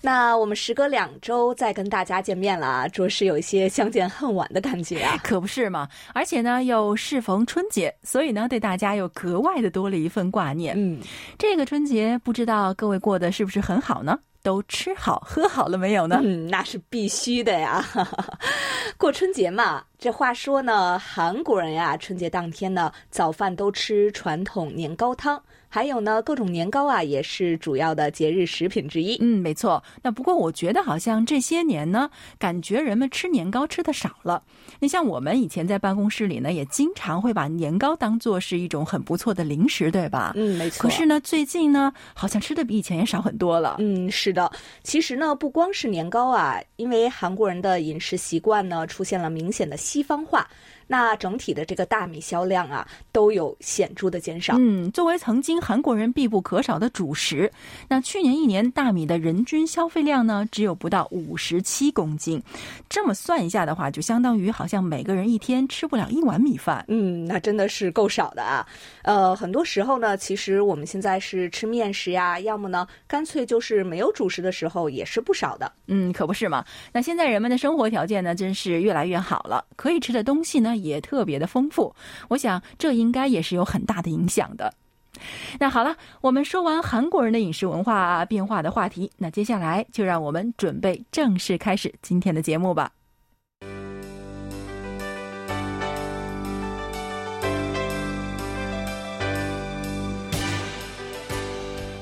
[0.00, 5.18] 那我们时隔两周再跟大家见面了，着实有一些相见恨晚的感觉啊！
[5.24, 5.88] 可不是嘛！
[6.14, 10.74] 而且呢，又适逢春节，所以呢，对大家又格外的多了一份挂念。
[10.76, 11.00] 嗯，
[11.36, 14.18] 这个春节不知道各位过得是不是很好呢？
[14.40, 16.20] 都吃好喝好了没有呢？
[16.22, 17.84] 嗯，那是必须的呀！
[18.96, 25.42] 过春节嘛，这话说呢，韩国人呀，春节当天呢，早饭都吃传统年糕汤。
[25.70, 29.18] 还有呢，各种年糕啊，也是主要的节日食品之一。
[29.20, 29.82] 嗯，没错。
[30.00, 34.42] 那不过我觉得好像这些年呢，感觉人们吃年糕吃的少了。
[34.78, 40.32] 你像我们以前在办公室里呢，也经常会把年糕当做是一种很不错的零食，对吧？
[40.36, 40.80] 嗯，没错。
[40.80, 43.76] 可是呢，最近呢，好像吃的比以前也少很多了。
[43.78, 44.50] 嗯，是的。
[44.82, 50.50] 其实呢，不光是年糕啊，因为韩国人的饮食习惯呢，出现了明显的西方化。
[50.88, 54.56] 那整体的这个大米销量啊，都有显著的减少。
[54.58, 57.52] 嗯，作为曾经韩国人必不可少的主食，
[57.88, 62.42] 那去年一年大米的人均消费量呢，只有不到五十七公斤。
[62.88, 66.84] 这么算一下的话，就相当于好像每个人一天吃不了一碗米饭。
[66.88, 68.66] 嗯，那真的是够少的啊。
[69.02, 75.70] 呃，很多时候呢，其实我们现在是吃面食呀，要么呢，干脆就是没有主食的时候也是不少的。
[75.86, 76.64] 嗯，可不是嘛。
[76.92, 80.76] 那现在人们的生活条件呢，真是越来越好了，可以吃的东西呢。
[80.78, 81.94] 也特别的丰富，
[82.28, 84.72] 我想这应该也是有很大的影响的。
[85.58, 92.92] 那好了，我们说完韩国人的饮食文化变化的话题，那接下来就让我们准备正式开始今天的节目吧。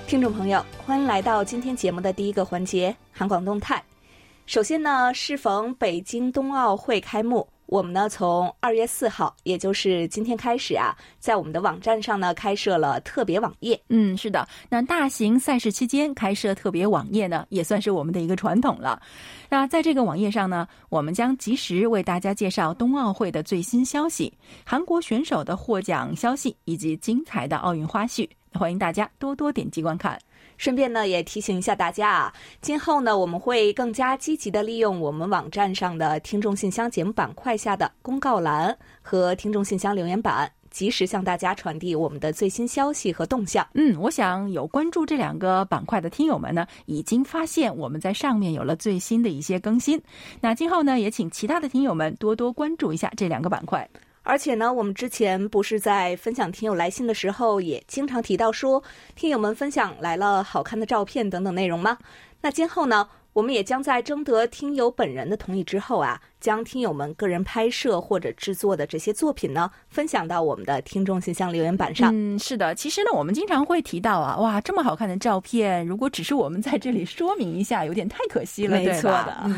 [0.07, 3.83] 听众朋友，欢迎来到今天节目的第一个环节——韩广动态。
[4.47, 7.49] 首先呢，适逢北京冬奥会开幕。
[7.67, 13.83] 我们呢，从二月四号，也就是今天开始啊，在我们的网站上呢，开设了特别网页。
[13.89, 19.03] 嗯，是的，那大型赛事期间开设特别网页呢，也算是我们的一个传统了。
[19.49, 24.33] 那在这个网页上呢，我们将及时为大家介绍冬奥会的最新消息、
[24.65, 30.17] 韩国选手的获奖消息以及精彩的奥运花絮，欢迎大家多多点击观看。
[30.59, 32.33] 顺便呢，也提醒一下大家啊，
[32.63, 43.67] 今后呢，我们会更加积极的利用我们网站上的听众信箱节目板块下的公告栏和听众信箱留言板，及时向大家传递我们的最新消息和动向。
[43.73, 49.99] 嗯，我想有关注这两个板块的听友们呢，已经发现我们在上面有了最新的一些更新。
[50.39, 53.89] 那今后呢，也请其他的听友们多多关注一下这两个板块。
[54.23, 58.83] 而且呢，我们之前不是在分享听友来信的时候，也经常提到说，
[59.15, 61.97] 听友们分享来了好看的照片等等内容吗？
[62.43, 63.09] 那今后呢？
[63.33, 72.13] 我们也将在征得听友本人的同意之后啊，将听友们个人拍摄或者制作的这些作品呢，分享到我们的听众信箱留言板上。
[72.15, 79.51] 嗯，是的，其实呢，我们经常会提到啊，哇，这么好看的照片，如果只是我们在这里说明一下，有点太可惜了，没错的。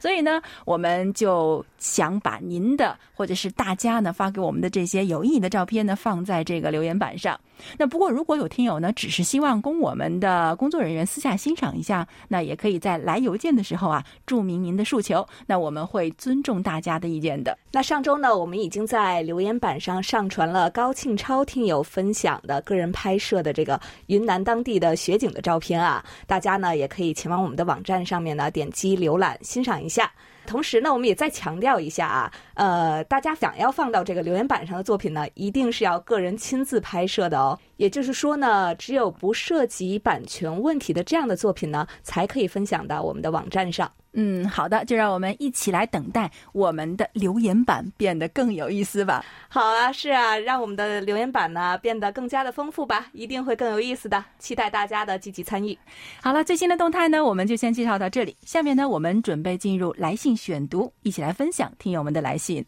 [0.00, 7.38] 所以呢，我们就想把您的或者是大家呢发给我们的这些有意义的照片呢，放在这个留言板上。
[7.78, 17.54] 那不过，如果有听友呢，只是希望供我们的工作人员私下欣赏一下，那也可以在来邮件的时候啊，注明您的诉求，那我们会尊重大家的意见的。
[17.70, 30.10] 那上周呢，我们已经在留言板上上传了高庆超听友分享的个人拍摄的这个云南当地的雪景的照片啊，大家呢也可以前往我们的网站上面呢点击浏览欣赏一下。
[30.46, 37.58] 同时呢，我们也再强调一下啊，呃，大家想要放到这个留言板上的作品呢，一定是要个人亲自拍摄的哦。
[37.76, 43.90] 也就是说呢，只有不涉及版权问题的这样的作品呢，才可以分享到我们的网站上。
[44.16, 49.24] 嗯，好的，就让我们一起来等待我们的留言板变得更有意思吧。
[49.48, 54.24] 好啊，是啊，让我们的留言板呢变得更加的丰富吧，一定会更有意思的。
[54.38, 55.76] 期待大家的积极参与。
[56.22, 58.36] 好了，最新的动态呢，我们就先介绍到这里。
[58.42, 62.64] 下面呢，我们准备进入来信选读，一起来分享听友们的来信。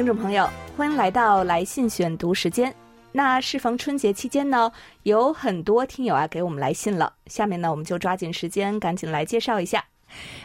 [0.00, 0.48] 听众朋友，
[0.78, 2.74] 欢迎来到来信选读时间。
[3.12, 7.12] 那适逢春节期间呢，有很多听友啊给我们来信了。
[7.26, 9.84] 下面呢，我们就抓紧时间，赶紧来介绍一下。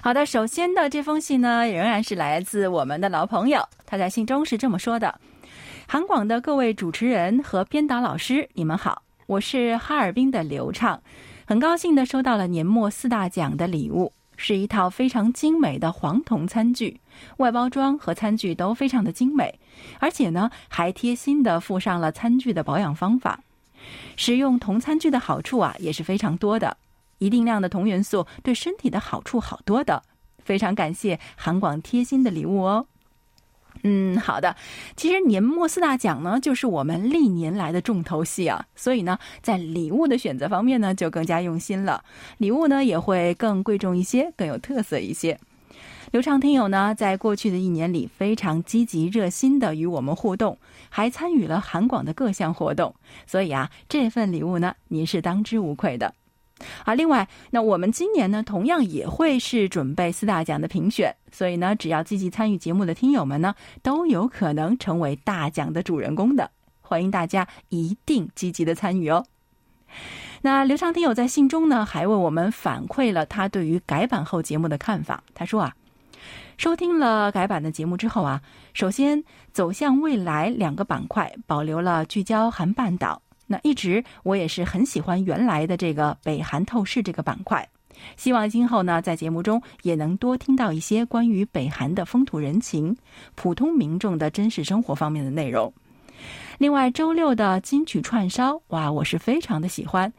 [0.02, 3.66] 好的，首先的这封信呢，仍然是来自我们的老朋友。
[3.86, 5.22] 他在信中是这么说的
[5.88, 11.02] ：“韩广的各位主持人和编导老师，你们好，我是哈尔滨的刘畅。
[11.46, 17.00] 很高兴的收到了年末四大奖的礼物，是一套非常精美的黄铜餐具，
[17.38, 19.60] 外包装和餐具都非常的精美，
[20.00, 23.40] 而且呢还贴心的附上了餐具的保养方法。
[24.16, 26.76] 使用铜餐具的好处啊也是非常多的，
[27.20, 30.02] 一定量的铜元素对身体的好处好多的。
[30.44, 32.88] 非常感谢韩广贴心的礼物哦。
[33.83, 34.56] 嗯，好的。
[34.95, 42.04] 其实年末四大奖呢，就是我们历年来的重头戏啊，所以呢，在礼物的选择方面呢，就更加用心了。
[42.39, 45.39] 礼物呢，也会更贵重一些，更有特色一些。
[46.12, 50.57] 刘畅听友呢，在过去的一年里非常积极热心的与我们互动，
[50.89, 52.95] 还参与了韩广的各项活动，
[53.28, 56.13] 所以啊，这份礼物呢，您是当之无愧的。
[56.84, 63.54] 啊，另外，那我们今年呢，同样也会是准备四大奖的评选，所以呢，只要积极参与节目的听友们呢，
[63.84, 66.50] 都有可能成为大奖的主人公的。
[66.81, 69.25] 欢迎大家一定积极的参与哦。
[70.44, 75.24] 那刘畅听友在信中呢，还为我们反馈了他对于改版后节目的看法。
[75.34, 75.75] 他说啊，
[76.57, 78.42] 收听了改版的节目之后啊，
[78.74, 83.22] 首先走向未来两个板块保留了聚焦韩半岛。
[83.47, 87.68] 那一直我也是很喜欢原来的这个北韩透视这个板块，
[88.18, 92.95] 希望今后呢在节目中也能多听到一些关于北韩的风土人情、
[93.36, 95.71] 普通民众的真实生活方面的内容。
[96.57, 100.12] 另外，周六的金曲串烧，哇，我是非常的喜欢。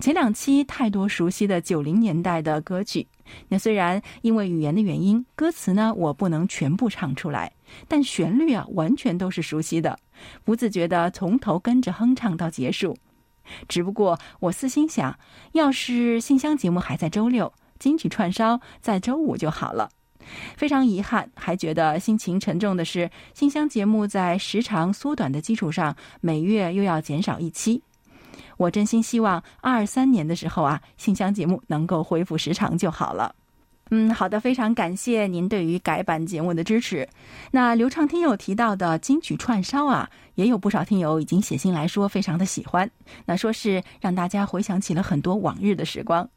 [0.00, 3.06] 前两期太多熟悉的九零年代的歌曲，
[3.48, 7.52] 那虽然因为语言的原因，歌词呢我不能全部唱出来，
[7.88, 9.98] 但旋律啊完全都是熟悉的，
[10.44, 12.96] 不自觉的从头跟着哼唱到结束。
[13.68, 15.18] 只不过我私心想，
[15.52, 19.90] 要是信箱节目还在周六，金曲串烧在周五就好了。
[20.56, 27.82] 非常遗憾，还觉得心情沉重的是，信箱节目在时长缩短的基础上，每月又要减少一期。
[28.56, 33.34] 我真心希望二三年的时候啊，信箱节目能够恢复时长就好了。
[33.90, 37.08] 嗯，好的，非常感谢您对于改版节目的支持。
[37.50, 42.90] 那流畅听友提到的金曲串烧啊，也有不少听友已经写信来说非常的喜欢，
[43.26, 46.28] 那说是让大家回想起了很多往日的时光。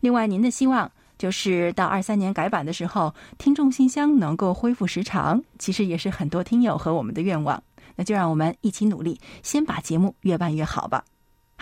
[0.00, 0.90] 另外，您的希望。
[1.18, 7.62] 就是到二三年改版的时候，听众信箱能够恢复时长，其实也是很多听友和我们的愿望。
[7.94, 11.04] 那就让我们一起努力，先把节目越办越好吧。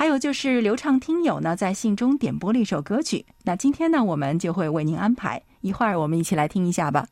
[0.00, 7.06] 还有就是流畅听友呢，在信中点播了一首歌曲，那今天呢，我们就会为您安排一会儿，我们一起来听一下吧。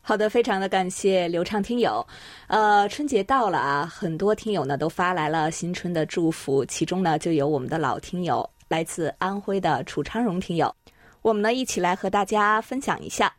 [0.00, 2.02] 好的，非常的感谢流畅听友。
[2.46, 10.74] 呃，春节到了啊，很多听友呢都发来了新春的祝福，其中呢就有我们的老听友，来自安徽的楚昌荣听友。
[11.20, 13.30] 我们呢，一起来和大家分享一下，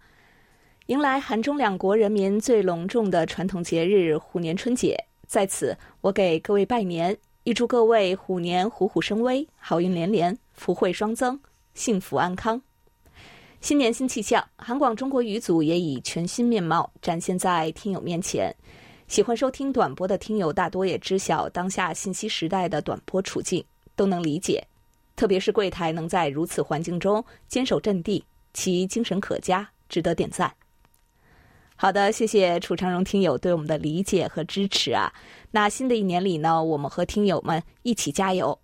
[0.86, 4.96] 迎来韩中两国人民最隆重的传统节日虎年春节。
[5.26, 11.40] 在此，我给各位拜年，预祝各位虎年虎虎生威，好运连连，福慧双增，
[11.74, 12.62] 幸福安康。
[13.62, 18.56] 新年新气象，韩广中国语组也以全新面貌展现在听友面前。
[19.08, 23.66] 喜欢收听短播的听友，大多也知晓当下信息时代的短波处境，
[23.96, 24.64] 都能理解。
[25.16, 28.24] 特别是柜台能在如此环境中坚守阵地，
[28.54, 30.54] 其精神可嘉，值得点赞。
[31.76, 35.12] 好的，谢谢楚长荣听友对我们的理解和支持啊。
[35.52, 38.58] 那新的一年里呢，我们和听友们一起加油。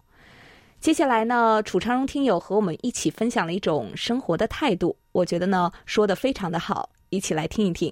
[0.79, 7.91] 接下来呢，楚长荣听友和我们一起分享了一种生活的态度，我觉得呢说的非常的好，一起来听一听。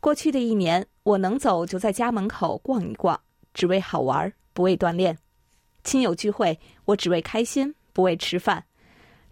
[0.00, 3.20] 过去的一年，我能走就在家门口逛一逛，
[3.52, 5.16] 只为好玩，不为锻炼。
[5.84, 8.62] 亲友聚会，我只为开心，不为吃饭；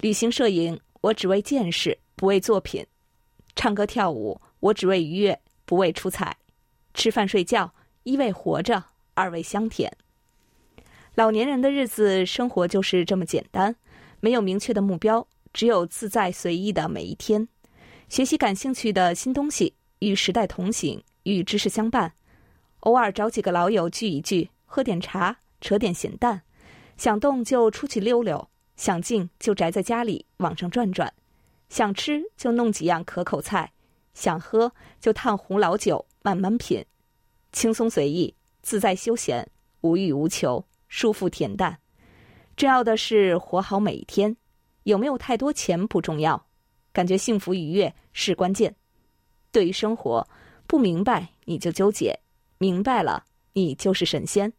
[0.00, 2.84] 旅行摄影，我只为见识，不为作品；
[3.56, 6.30] 唱歌跳舞，我只为愉悦，不为出彩；
[6.92, 7.72] 吃饭睡觉，
[8.04, 9.96] 一为活着，二为香甜。
[11.14, 13.76] 老年人的日子，生活就是这么简单，
[14.20, 17.48] 没有明确的目标，只有自在随意的每一天。
[18.08, 22.12] 学习感兴趣的新东西，与时代同行，与知识相伴。
[22.80, 25.38] 偶尔找几个老友聚一聚，喝点茶。
[25.60, 26.42] 扯点闲淡，
[26.96, 31.14] 想动就出去溜溜，想静就宅在家里网上转转，
[31.68, 33.70] 想吃就弄几样可口菜，
[34.12, 36.84] 想喝就烫壶老酒慢慢品，
[37.52, 39.46] 轻松随意，自在休闲，
[39.82, 41.78] 无欲无求，舒服恬淡。
[42.56, 44.36] 重要的是活好每一天，
[44.84, 46.46] 有没有太多钱不重要，
[46.92, 48.74] 感觉幸福愉悦是关键。
[49.50, 50.26] 对于生活，
[50.66, 52.18] 不明白你就纠结，
[52.58, 54.52] 明白了你就是神仙。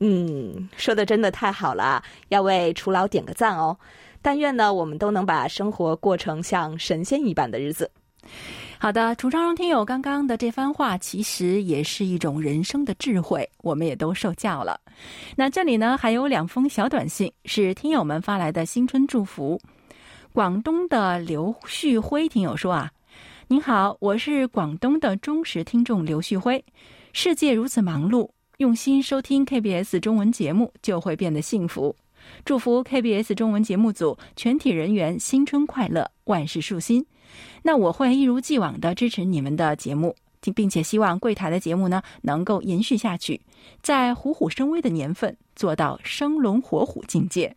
[0.00, 3.78] 嗯，说的真的太好了，要为楚老点个赞哦！
[4.20, 7.88] 但愿呢，我们都能把生活过成像神仙一般的日子。
[8.82, 14.80] 好的，楚昌荣听友刚刚的这番话，其实也是一种人生的智慧，我们也都受教了。
[15.36, 19.56] 那这里呢，还有两封小短信是听友们发来的新春祝福。
[20.32, 22.90] 广东的刘旭辉听友说啊，
[23.46, 26.64] 您好，我是广东的忠实听众刘旭辉。
[27.12, 31.94] 世界如此忙碌，用心收听 KBS 中文节目就会变得幸福。
[32.44, 37.06] 祝福 KBS 中文节目组全体人员新春快乐，万事顺心。
[37.62, 40.16] 那我会一如既往的支持你们的节目，
[40.54, 43.40] 并且希望柜台的节目呢能够延续下去，
[43.82, 47.56] 在虎虎生威的年份做到生龙活虎境界。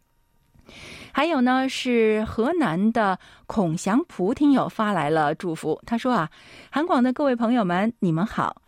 [1.12, 6.30] 还有呢，是河南的孔祥璞听友发来了祝福，他说啊，
[6.70, 8.62] 韩广的各位朋友们，你们好，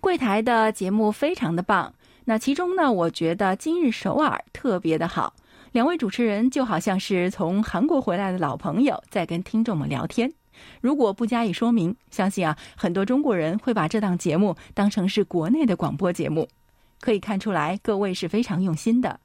[0.00, 1.94] 柜台的节目非常的棒。
[2.26, 5.34] 那其中呢，我觉得今日首尔特别的好，
[5.72, 10.32] 两位主持人就好像是从韩国回来的老朋友，在跟听众们聊天。
[10.80, 16.48] 如果不加以说明，相信啊，很多中国人会把这档节目当成是国内的广播节目。
[17.00, 19.18] 可以看出来，各位是非常用心的。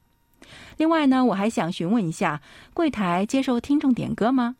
[0.76, 2.40] 另外呢，我还想询问一下，
[2.72, 4.56] 柜台接受听众点歌吗？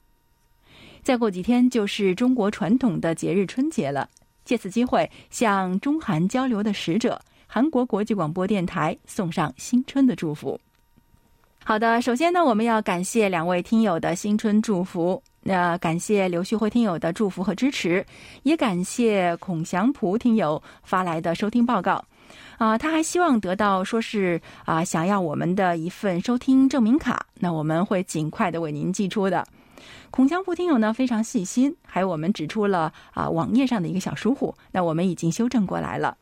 [1.02, 4.10] 再过几天就是中国传统的节日春节了，
[4.44, 7.20] 借此机会向中韩交流的使者。
[7.46, 10.60] 韩国国际广播电台送上新春的祝福。
[11.64, 15.22] 好的，首先呢，我们要感谢两位听友的新春祝福。
[15.48, 18.04] 那感谢刘旭辉听友的祝福和支持，
[18.42, 22.04] 也感谢孔祥璞听友发来的收听报告。
[22.58, 27.24] 啊，他还希望得到说是啊，想要我们的一份收听证明卡。
[27.34, 29.46] 那我们会尽快的为您寄出的。
[30.10, 36.16] 孔祥璞听友呢非常细心，还有我们指出了啊网页上的一个小疏忽，那我们已经修正过来了。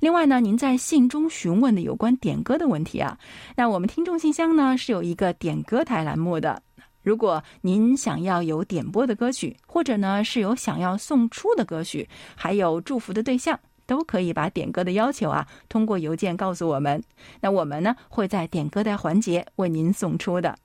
[0.00, 3.16] 另外呢，您在信中询问的有关点歌的问题啊，
[3.54, 6.60] 那我们听众信箱呢是有一个点歌台栏目的。
[7.06, 17.00] 如果您想要有点播的歌曲，或者呢是有想要送出的歌曲，还有祝福的对象，都可以把点歌的要求啊通过邮件告诉我们。
[17.40, 20.56] 那我们呢会在点歌的环节为您送出的。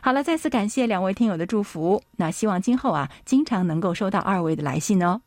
[0.00, 2.00] 好了，再次感谢两位听友的祝福。
[2.12, 5.20] 那希望今后啊经常能够收到二位的来信哦。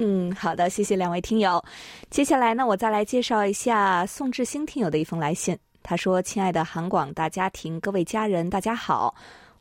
[0.00, 1.64] 嗯，好的，谢谢两位听友。
[2.10, 5.56] 接下来呢，我再来介绍一下宋志兴听友的一封来信。
[5.84, 9.12] 他说：“亲爱的韩广大家庭，各位家人，大家好！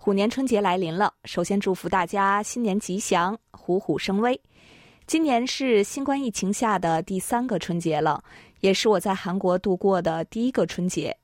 [0.03, 4.41] 虎年春节来临了，首先祝福大家新年吉祥，虎虎生威。
[5.05, 8.23] 今年是新冠疫情下的第三个春节了，
[8.61, 11.15] 也是我在韩国度过的第一个春节。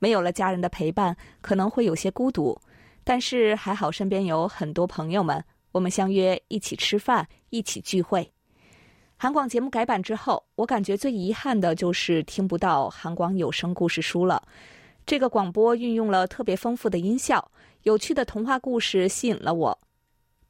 [0.00, 2.60] 没有了家人的陪伴，可能会有些孤独，
[3.04, 8.28] 但是还好身边有很多朋友们，我们相约一起吃饭，一起聚会。”
[9.16, 14.42] 韩广节目改版之后，我感觉最遗憾的就是听不到韩广有声故事书了。
[15.06, 17.52] 这个广播运用了特别丰富的音效，
[17.86, 19.78] 有趣的童话故事吸引了我。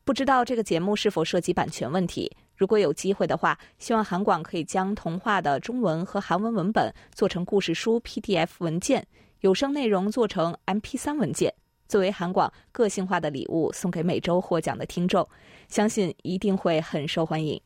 [0.05, 2.35] 不知道这个节目是否涉及版权问题？
[2.57, 9.07] 如果有机会的话，希望韩广可以将童话的中文和韩文文本做成故事书 PDF 文件，
[9.41, 11.53] 有声内容做成 MP3 文件，
[11.87, 15.29] 作为韩广个性化的礼物送给每周获奖的听众，
[15.69, 17.61] 相信一定会很受欢迎。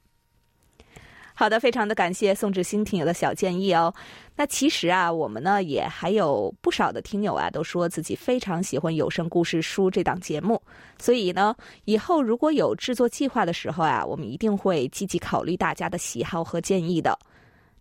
[1.40, 3.90] 好的，非常的感谢宋志新听友的小建议哦。
[4.36, 10.60] 那其实啊，我们呢也还有不少的听友啊，都说自己非常喜欢有声故事书这档节目。
[10.98, 11.56] 所以呢，
[11.86, 17.18] 以后如果有制作计划的时候啊，我们一定会积极考虑大家的喜好和建议的。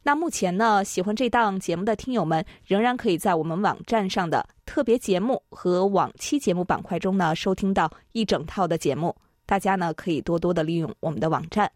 [0.03, 9.13] 那目前呢，喜欢这档节目的听友们，仍然可以在我们网站上的特别节目和往期节目板块中呢，收听到一整套的节目。
[9.45, 11.69] 大家呢，可以多多的利用我们的网站。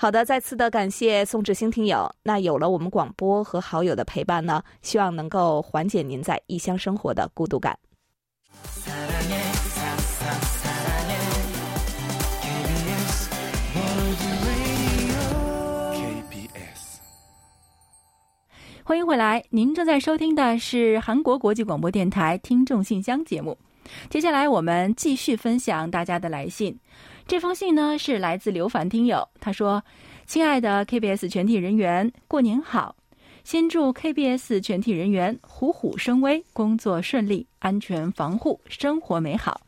[0.00, 2.10] 好的，再次的感谢宋志兴听友。
[2.22, 7.78] 那有了我们广播和好友的陪伴呢，希望能够缓解您在异乡生活的孤独感。
[18.82, 23.54] 欢迎回来，您正在收听的是韩国国际广播电台听众信箱节目。
[24.08, 26.74] 接下来我们继续分享大家的来信。
[27.30, 29.84] 这封信呢是来自刘凡听友，他说
[30.26, 32.96] ：“亲爱的 KBS 全体人员，过年好！
[33.44, 39.60] 先祝 KBS 全体人员虎虎生威，工作顺利，安全防护，生活美好。”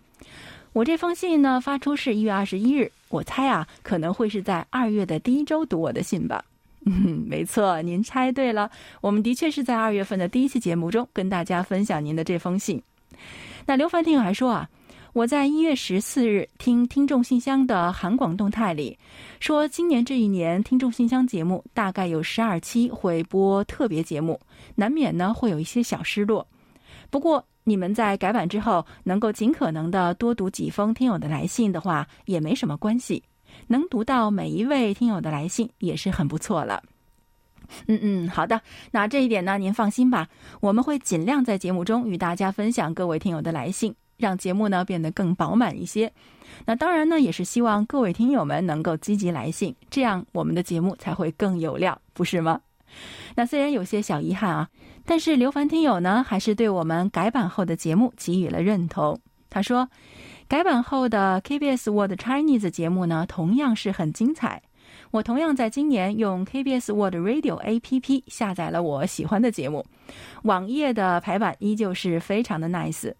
[0.74, 6.44] 我这封信呢发出是一月二十一日，我猜啊可能会是在二月的第一周读我的信吧。
[6.84, 12.82] 嗯， 没错，您猜对了，我们的确是在二月份的第一期节目中跟大家分享您的这封信。
[13.66, 14.68] 那刘凡听友还说啊。
[15.12, 18.98] 我在一月十四日听听众信箱的韩广动态里
[19.40, 24.40] 说，今年这一年听众信箱节目大概有十二期会播特别节目，
[24.74, 26.46] 难免呢会有一些小失落。
[27.10, 33.22] 不过你们在改版之后能够尽可能的多读几封听友的来信的话，也没什么关系。
[33.66, 36.82] 能读到每一位听友的来信也是很不错了。
[37.86, 38.58] 嗯嗯，好的，
[38.90, 40.26] 那这一点呢，您放心吧，
[40.60, 46.10] 我们会尽量在节目中与大家分享各位听友的来信，让节目呢变得更饱满一些。
[46.64, 52.60] 那当然呢，也是希望各位听友们能够积极来信，这样我们的节目才会更有料，不是吗？
[53.34, 54.68] 那虽然有些小遗憾啊，
[55.04, 59.18] 但是刘凡听友呢，还是对我们改版后的节目给予了认同。
[59.50, 59.88] 他说，
[60.46, 64.62] 改版后的 KBS World Chinese 节目呢，同样是很精彩。
[65.10, 69.84] 我同样在今年用 KBS World Radio APP 下载了我喜欢的节目，
[70.44, 73.12] 网页的排版依旧是非常的 nice。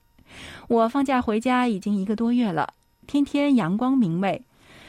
[0.68, 2.74] 我放假回家已经一个多月了，
[3.06, 4.42] 天天阳光明媚。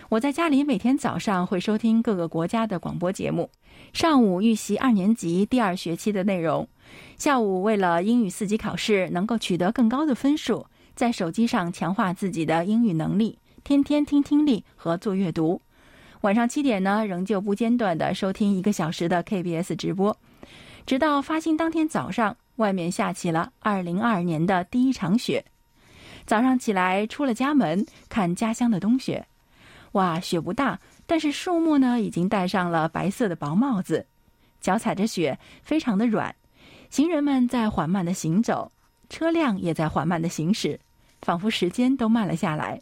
[0.10, 3.50] 我在家里每天早上会收听各个国家的广播节目，
[3.94, 6.68] 上午预习二年级第二学期的内容，
[7.18, 15.62] 下午为了英语四级考试能够取得更高的分数，在手机上强化自己的英语能力，天天听听力和做阅读。
[16.22, 20.16] 晚上七点呢，仍旧不间断的收听一个小时的 KBS 直播，
[20.86, 25.44] 直到发行当天早上，外面下起了二零二二年的第一场雪。
[26.26, 29.26] 早上起来出了家门，看家乡的冬雪。
[29.94, 34.06] 哇，雪不大，但是树木呢已经戴上了白色的薄帽子，
[34.62, 36.34] 脚踩着雪，非常的软。
[36.90, 38.72] 行人们在缓慢的行走，
[39.10, 40.80] 车辆也在缓慢的行驶，
[41.22, 42.82] 仿佛时间都慢了下来。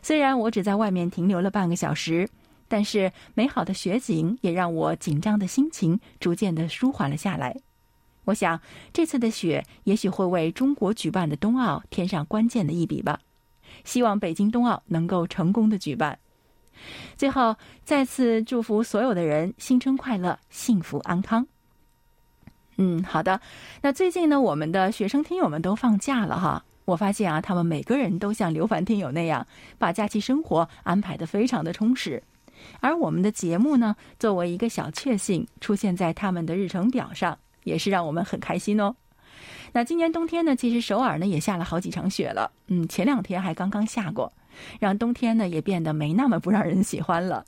[0.00, 2.28] 虽然我只在外面停留了半个小时，
[2.68, 7.56] 但是美好的雪景也让我紧张的心情逐渐的舒缓了下来。
[8.24, 8.60] 我想，
[8.92, 13.20] 这次的雪也许会为中国举办的冬奥添上关键的一笔吧。
[13.84, 16.18] 希望北京冬奥能够成功的举办。
[17.16, 17.54] 最后，
[17.84, 21.46] 再次祝福所有的人新春快乐、幸福安康。
[22.76, 23.40] 嗯，好的。
[23.80, 26.64] 那最近呢，我们的学生听友们都放假了哈。
[26.84, 29.46] 我发现啊，他们每个人都像刘凡听友那样，
[29.78, 32.22] 把假期生活安排的非常的充实。
[32.80, 38.94] 而我们的节目呢，作为一个小确幸，出现在他们的日程表上，也是让我们很开心哦。
[39.72, 42.50] 那今年冬天呢，其实首尔呢也下了好几场雪了。
[42.68, 44.32] 嗯，前两天还刚刚下过，
[44.78, 47.44] 让冬天呢也变得没那么不让人喜欢了。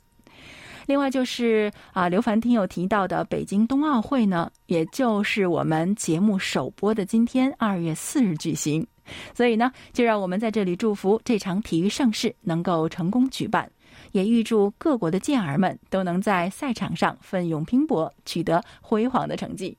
[0.87, 8.85] 另外就是啊，刘凡听友提到的北京冬奥会呢，也就是我们节目首播的今天二月四日举行。
[9.33, 13.69] 所以呢，就让我们在这里祝福这场体育盛事能够成功举办，
[14.11, 19.77] 也预祝各国的健儿们都能在赛场上奋勇拼搏，取得辉煌的成绩。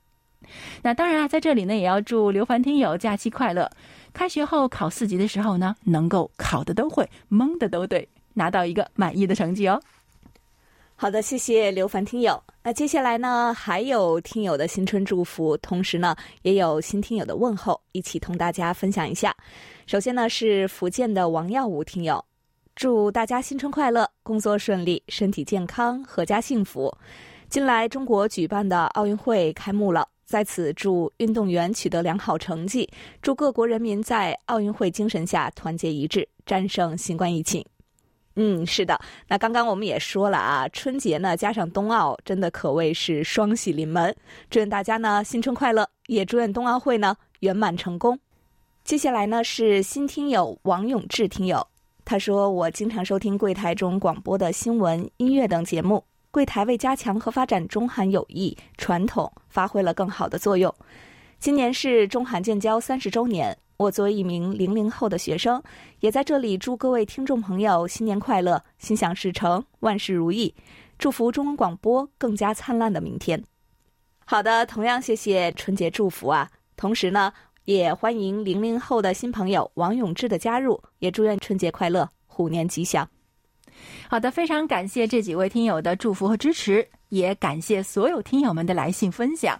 [0.81, 3.69] 那当然啊，在这里呢，也要祝刘凡听友假期快乐。
[4.13, 9.81] 开学后考四级的时候呢，能够考的都会，蒙的都对，拿到一个满意的成绩哦。
[10.95, 12.41] 好的，谢谢刘凡听友。
[12.61, 19.33] 那接下来呢，还有听友的新春祝福，同时呢，也有新听友的问候，一起同大家分享一下。
[19.87, 22.23] 首先呢，是福建的王耀武听友，
[22.75, 26.93] 祝大家新春快乐，工作顺利，身体健康，阖家幸福。
[27.47, 30.05] 近来中国举办的奥运会开幕了。
[30.29, 32.87] 在此祝运动员取得良好成绩，
[33.19, 37.65] 祝各国人民在奥运会精神下团结一致，战胜新冠疫情。
[38.35, 38.99] 嗯，是的。
[39.27, 44.15] 那刚刚我们也说了啊，春节呢加上冬奥，真的可谓是双喜临门。
[44.51, 48.17] 祝愿大家呢新春快乐，也祝愿冬奥会呢圆满成功。
[48.83, 51.65] 接下来呢是新听友王永志听友，
[52.05, 56.03] 他说我经常收听柜台中广播的新闻、音乐等节目。
[56.31, 60.73] 柜台为加强和发展中韩友谊传统发挥了更好的作用。
[61.39, 65.61] 今年是中韩建交三十周年，我作为一名零零后的学生，
[66.01, 70.53] 也在这里祝各位听众朋友新年快乐，心想事成，万事如意，
[70.99, 73.43] 祝福中文广播更加灿烂的明天。
[74.25, 76.47] 好的，同样谢谢春节祝福啊！
[76.75, 77.33] 同时呢，
[77.65, 83.09] 也欢迎零零后的新朋友王永志的加入，也祝愿春节快乐，虎年吉祥。
[84.09, 89.59] 好的，非常感谢这几位听友的祝福和支持，也感谢所有听友们的来信分享。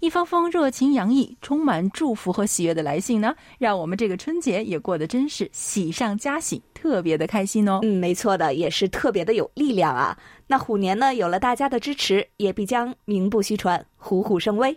[0.00, 7.78] 一封封热情洋溢、充满祝福和喜悦的来信呢，让我们这个春节也过得真是喜上加喜，特别的开心哦。
[7.82, 10.18] 嗯，没错的，也是特别的有力量啊。
[10.48, 14.76] 那虎年呢，有了大家的支持，也必将名不虚传，虎虎生威。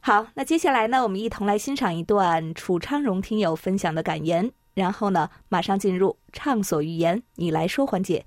[0.00, 4.50] 好，那接下来呢，我们一同来欣赏一段楚昌荣听友分享的感言。
[4.74, 8.24] 然后呢，马上进入畅所欲言，你来说环节。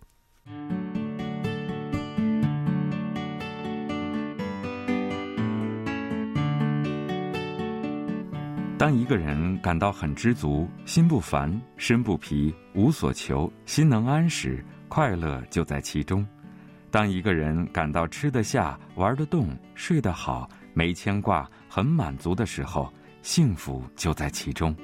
[8.77, 16.23] 当一个人感到很知足，心不烦，身不疲，无所求，心能安时，快乐就在其中；
[16.91, 24.75] 当一个人感到吃得下、玩得动、睡得好，没牵挂，很满足的时候，幸福就在其中。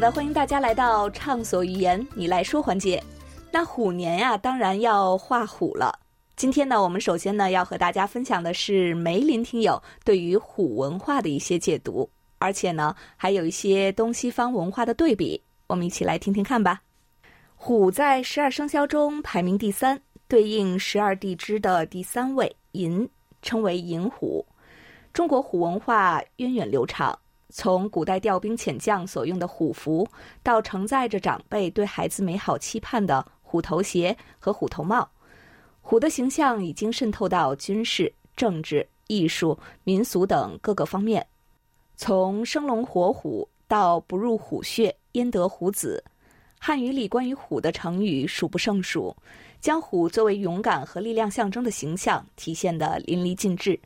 [0.00, 3.04] 好的，欢迎大家来到畅所欲言，你来说环节。
[3.52, 5.92] 那虎年呀，当然要画虎了。
[6.36, 12.08] 今天呢，我们首先呢要和大家分享的是梅林听友对于虎文化的一些解读，
[12.38, 16.80] 而且呢还有一些东西方文化的对比，我们一起来听听看吧。
[17.54, 23.06] 虎在十二生肖中排名第三，对应十二地支的第三位寅，
[23.42, 24.46] 称为寅虎。
[25.12, 27.18] 中国虎文化源远流长。
[27.50, 30.08] 从古代调兵遣将所用的虎符，
[30.42, 35.08] 到承载着长辈对孩子美好期盼的虎头鞋和虎头帽，
[35.82, 41.26] 虎的形象已经渗透到军事、政治、艺术、民俗等各个方面。
[41.96, 46.02] 从生龙活虎到不入虎穴焉得虎子，
[46.58, 49.14] 汉语里关于虎的成语数不胜数，
[49.60, 53.78] 将虎作为勇敢和力量象征的形象体现得淋漓尽致。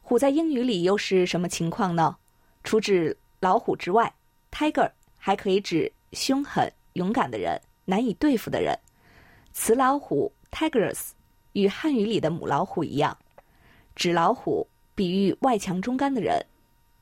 [0.00, 2.16] 虎在英语里又是什么情况呢？
[2.64, 4.12] 除指老虎之外
[4.50, 8.78] ，tiger 还可以指凶狠、勇敢的人，难以对付的人。
[9.52, 11.10] 雌老虎 tigers
[11.52, 13.16] 与汉语里的母老虎一样，
[13.94, 16.44] 指老虎，比喻外强中干的人。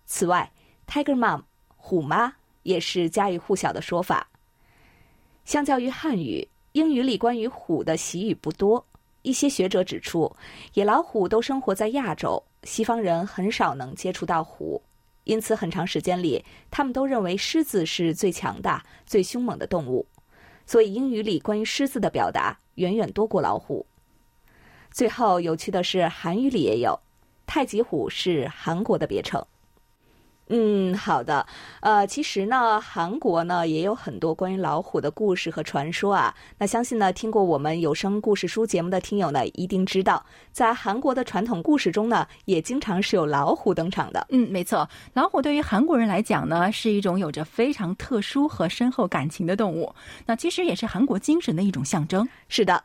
[0.06, 0.50] 此外
[0.88, 1.42] ，tiger mom
[1.76, 2.32] 虎妈
[2.64, 4.26] 也是家喻户晓的说法。
[5.44, 8.84] 相较于汉语，英语里关于虎的习语不多。
[9.22, 10.34] 一些学者指出，
[10.74, 14.82] 野老虎都生活在亚洲，西方人很少能接触到虎。
[15.30, 20.08] 因此，很长时间里，他们都认为狮子是最强大、最凶猛的动物，
[20.66, 23.86] 所以英语里关于狮子的表达远远多过老虎。
[24.90, 26.98] 最后，有趣的是，韩语里也有，
[27.46, 29.46] 太极虎是韩国的别称。
[30.52, 31.46] 嗯，好的。
[31.80, 36.34] 呃，其实呢，韩国呢也有很多关于老虎的故事和传说啊。
[36.58, 44.26] 那相信呢，听过我们有声故事书节目的听友呢，一定知道，在韩国的传统故事中呢，也经常是有老虎登场的。
[44.30, 49.94] 嗯，没错，老虎对于韩国人来讲呢，是一种有着非常特殊和深厚感情的动物。
[50.26, 52.28] 那其实也是韩国精神的一种象征。
[52.48, 52.82] 是的。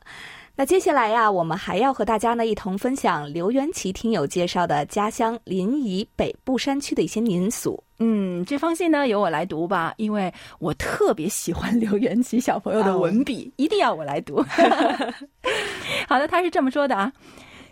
[0.58, 7.84] 那接下来呀，我们还要和大家呢一同分享刘元奇听友介绍的家乡临沂北部山区的一些民俗。
[8.00, 14.42] 嗯，这封信呢由我来读吧，因为我特别喜欢刘元奇小朋友的文笔，一定要我来读。
[16.08, 17.12] 好的，他是这么说的啊，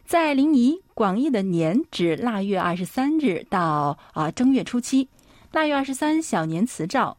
[0.06, 5.08] 在临沂，广义的年指腊月二十三日到啊正月初七，
[5.54, 7.18] 腊月二十三小年辞灶，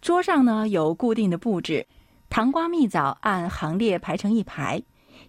[0.00, 1.86] 桌上呢有固定的布置，
[2.30, 4.82] 糖瓜蜜枣按行列排成一排。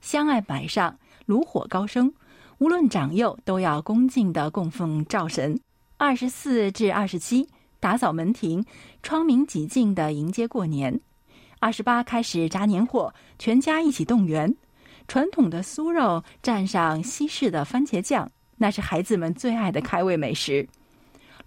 [0.04, 2.14] 相爱摆上，炉火高升，
[2.58, 5.58] 无论长幼都要恭敬的供奉灶神。
[5.96, 7.48] 二十四至二十七，
[7.80, 8.66] 打扫门庭，
[9.02, 11.00] 窗明几净的迎接过年。
[11.60, 14.54] 二十八开始炸年货，全家一起动员。
[15.08, 20.68] 传统的酥肉蘸上西式的番茄酱，那是孩子们最爱的开胃美食。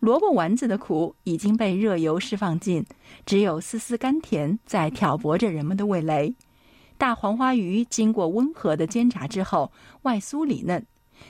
[0.00, 2.82] 萝卜丸子的苦已经被热油释放尽，
[3.26, 6.34] 只有丝丝甘甜在挑拨着人们的味蕾。
[6.98, 9.70] 大黄花鱼经过温和的煎炸之后，
[10.02, 10.84] 外酥里嫩，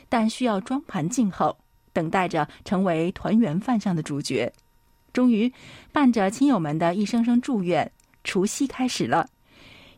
[0.08, 1.56] 但需要装盘静候，
[1.92, 4.52] 等待着成为团圆饭上的主角。
[5.12, 5.52] 终于，
[5.92, 7.90] 伴着亲友们的一声声祝愿，
[8.22, 9.28] 除夕开始了。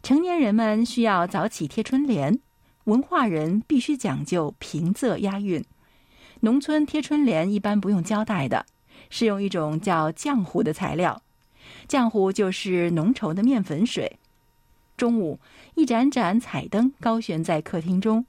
[0.03, 2.39] 成年人们需要早起贴春联，
[2.85, 5.63] 文化人必须讲究平仄押韵。
[6.41, 8.65] 农村贴春联一般不用胶带的，
[9.11, 11.21] 是用一种叫浆糊的材料，
[11.89, 14.19] 浆糊就是浓稠的面粉水。
[14.99, 15.39] 中午，
[15.77, 18.27] 一盏盏彩灯高悬在客厅中。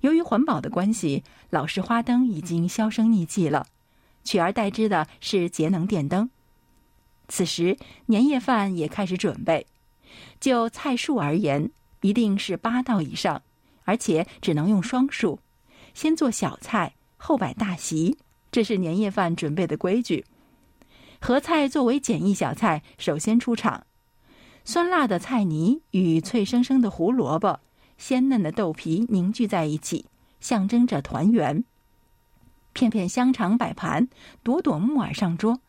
[0.00, 3.68] 由于环保的关系，老式花灯已经销声匿迹了，
[4.24, 6.28] 取而代之的是节能电灯。
[7.28, 9.66] 此时，年夜饭也开始准备。
[10.40, 13.40] 就菜数而言，一定是八道以上，
[13.84, 15.38] 而且只能用双数。
[15.94, 18.18] 先做小菜，后摆大席，
[18.50, 20.24] 这是年夜饭准备的规矩。
[21.20, 23.86] 合菜作为简易小菜，首先出场。
[24.64, 27.58] 酸辣的菜泥与脆生生的胡萝卜、
[27.98, 30.06] 鲜嫩的豆皮凝聚在一起，
[30.40, 31.64] 象征着团圆。
[32.72, 34.08] 片片香肠摆盘，
[34.44, 35.60] 朵朵木耳上桌，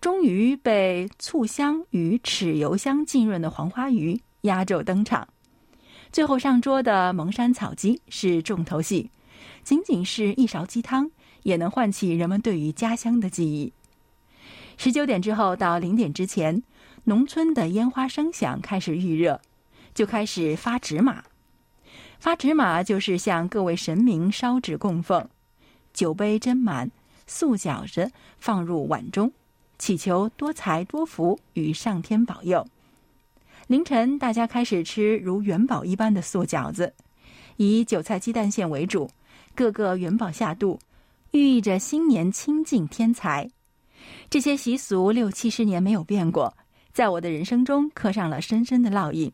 [0.00, 5.28] 终于被醋香与豉油香浸润的黄花鱼压轴登场。
[6.10, 9.10] 最后上桌的蒙山草鸡是重头戏，
[9.62, 11.10] 仅仅是一勺鸡汤，
[11.42, 13.72] 也能唤起人们对于家乡的记忆。
[14.78, 16.62] 十九点之后到零点之前。
[17.04, 19.40] 农村的烟花声响开始预热，
[19.92, 21.24] 就开始发纸马。
[22.20, 25.28] 发纸马就是向各位神明烧纸供奉，
[25.92, 26.90] 酒杯斟满，
[27.26, 29.32] 素饺子放入碗中，
[29.78, 32.64] 祈求多财多福与上天保佑。
[33.66, 36.94] 凌晨，大家开始吃如元宝一般的素饺子，
[37.56, 39.10] 以韭菜鸡蛋馅为主，
[39.56, 40.78] 个个元宝下肚，
[41.32, 43.50] 寓意着新年清净添财。
[44.30, 46.56] 这些习俗六七十年没有变过，
[46.92, 49.32] 在我的人生中刻上了深深的烙印。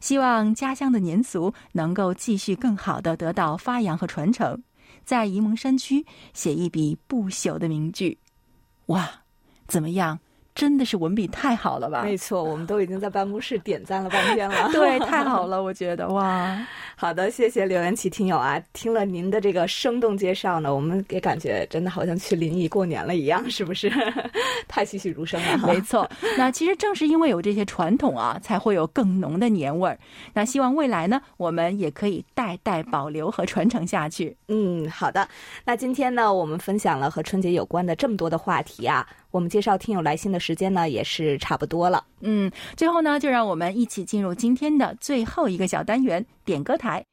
[0.00, 4.62] 希望家乡的年俗能够继续更好的得到发扬和传承，
[5.04, 8.18] 在沂蒙山区写一笔不朽的名句。
[8.86, 9.22] 哇，
[9.66, 10.20] 怎么样？
[10.54, 12.02] 真的是文笔太好了吧？
[12.02, 14.68] 没错，我们都已经在办公室点赞了半天了。
[14.72, 16.58] 对，太好了，我觉得哇。
[16.94, 18.62] 好的，谢谢刘元奇听友啊！
[18.72, 23.90] 听了您的这个生动介绍呢，我们也感觉真的好像去临沂过年了一样，是不是？
[24.68, 25.66] 太栩栩如生了。
[25.66, 29.98] 没错，那其实正是因为有这些传统啊，才会有更浓的年味儿。
[30.34, 34.36] 那希望未来呢，我们也可以代代保留和传承下去。
[34.46, 35.26] 嗯，好的。
[35.64, 39.04] 那今天呢，我们分享了和春节有关的这么多的话题啊。
[39.32, 42.04] 我们介绍听友来信的时间呢，也是差不多了。
[42.20, 47.04] 嗯，最后呢，就让我们一起进入今天的最后一个小单元——点歌台。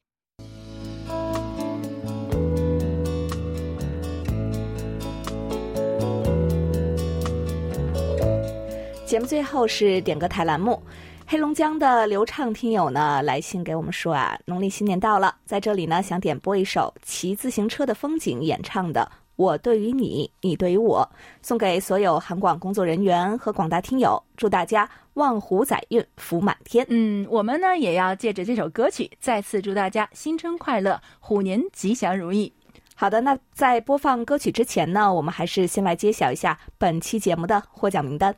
[9.06, 10.82] 节目最后是点歌台栏目。
[11.26, 19.12] 黑龙江的流畅听友呢，来信给我们说啊，农历新年到了，在这里呢，想点播一首骑自行车的风景演唱的。
[19.40, 21.10] 我对于你，你对于我，
[21.42, 26.86] 送给所有韩广工作人员和广大听友，祝大家旺虎载运，福满天。
[26.90, 32.52] 嗯，我们呢也要借着这首歌曲，再次祝大家新春快乐，虎年吉祥如意。
[32.96, 38.36] 好的，那在播放歌曲之前呢，我们还是先来揭晓一下本期节目的获奖名单。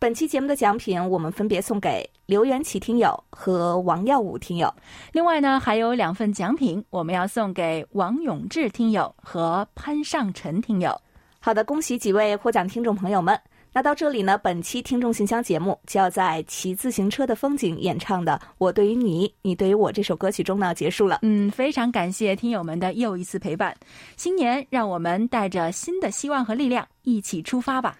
[0.00, 4.72] 本期节目的奖品，我们分别送给刘元启听友和王耀武听友。
[5.12, 11.00] 另外呢，还有两份奖品，我们要送给王永志听友和潘尚辰听友。
[11.38, 13.40] 好的，恭喜几位获奖听众朋友们。
[13.72, 21.20] 那到这里呢，本期听众信箱节目就要在骑自行车的风景演唱的《我对于你，你对于我》这首歌曲中呢结束了。
[21.22, 23.76] 嗯，非常感谢听友们的又一次陪伴。
[24.16, 27.96] 新年，让我们带着新的希望和力量一起出发吧。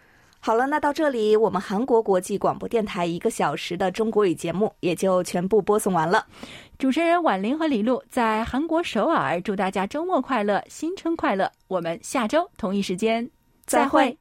[0.46, 6.24] 好了，那到这里，我们韩国国际广播电台一个小时的中国语节目也就全部播送完了。
[6.78, 11.50] 主持人婉玲和李璐在韩国首尔，祝大家周末快乐，新春快乐！
[11.66, 13.28] 我们下周同一时间
[13.64, 14.16] 再会。